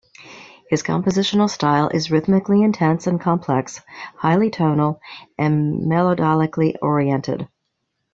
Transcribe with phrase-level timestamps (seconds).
[0.67, 3.81] His compositional style is rhythmically intense and complex,
[4.17, 4.99] highly tonal
[5.37, 7.47] and melodically-oriented.